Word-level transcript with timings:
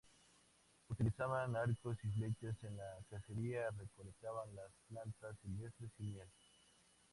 Utilizaban 0.89 1.55
arcos 1.55 1.95
y 2.03 2.07
flechas 2.09 2.57
en 2.63 2.75
la 2.75 2.97
cacería, 3.07 3.69
recolectaban 3.69 4.47
las 4.55 4.71
plantas 4.89 5.37
silvestres 5.43 5.91
y 5.99 6.03
miel. 6.05 6.27